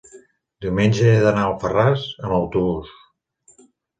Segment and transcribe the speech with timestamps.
[0.65, 3.63] diumenge he d'anar a Alfarràs amb autobús.